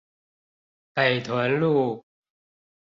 [0.95, 2.03] 北屯路